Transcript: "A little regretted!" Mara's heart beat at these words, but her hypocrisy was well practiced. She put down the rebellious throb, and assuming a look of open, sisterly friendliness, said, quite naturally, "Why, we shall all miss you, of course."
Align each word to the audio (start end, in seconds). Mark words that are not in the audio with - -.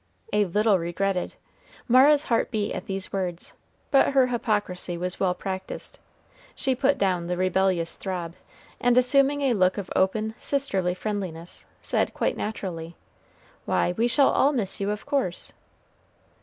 "A 0.33 0.45
little 0.45 0.79
regretted!" 0.79 1.35
Mara's 1.87 2.23
heart 2.23 2.49
beat 2.49 2.73
at 2.73 2.87
these 2.87 3.13
words, 3.13 3.53
but 3.91 4.13
her 4.13 4.25
hypocrisy 4.25 4.97
was 4.97 5.19
well 5.19 5.35
practiced. 5.35 5.99
She 6.55 6.73
put 6.73 6.97
down 6.97 7.27
the 7.27 7.37
rebellious 7.37 7.95
throb, 7.97 8.33
and 8.79 8.97
assuming 8.97 9.41
a 9.41 9.53
look 9.53 9.77
of 9.77 9.91
open, 9.95 10.33
sisterly 10.39 10.95
friendliness, 10.95 11.67
said, 11.83 12.15
quite 12.15 12.35
naturally, 12.35 12.95
"Why, 13.65 13.91
we 13.91 14.07
shall 14.07 14.29
all 14.31 14.53
miss 14.53 14.81
you, 14.81 14.89
of 14.89 15.05
course." 15.05 15.53